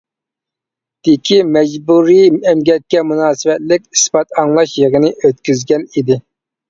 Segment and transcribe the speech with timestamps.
[1.07, 6.19] دىكى مەجبۇرىي ئەمگەككە مۇناسىۋەتلىك ئىسپات ئاڭلاش يىغىنى ئۆتكۈزگەن ئىدى.